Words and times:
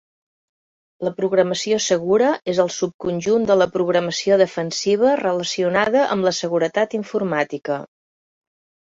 La 1.07 1.11
programació 1.17 1.75
segura 1.87 2.31
és 2.53 2.61
el 2.63 2.71
subconjunt 2.75 3.45
de 3.51 3.57
la 3.63 3.67
programació 3.75 4.39
defensiva 4.43 5.13
relacionada 5.21 6.07
amb 6.17 6.27
la 6.29 6.35
seguretat 6.39 6.97
informàtica. 7.01 7.79